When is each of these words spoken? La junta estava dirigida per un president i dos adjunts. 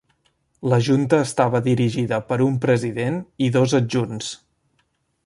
La 0.71 0.79
junta 0.85 1.19
estava 1.25 1.61
dirigida 1.67 2.19
per 2.31 2.39
un 2.47 2.57
president 2.65 3.21
i 3.49 3.51
dos 3.59 3.77
adjunts. 3.81 4.35